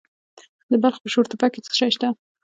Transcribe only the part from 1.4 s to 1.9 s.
کې څه شی